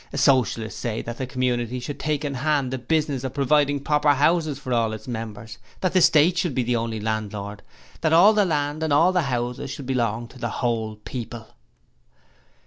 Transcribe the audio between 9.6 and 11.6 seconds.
should belong to the whole people...